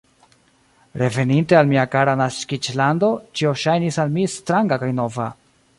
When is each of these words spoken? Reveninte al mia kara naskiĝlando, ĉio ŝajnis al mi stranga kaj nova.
Reveninte 1.01 1.59
al 1.59 1.69
mia 1.73 1.83
kara 1.97 2.17
naskiĝlando, 2.23 3.11
ĉio 3.39 3.53
ŝajnis 3.67 4.05
al 4.07 4.13
mi 4.19 4.29
stranga 4.39 4.83
kaj 4.85 4.93
nova. 5.05 5.33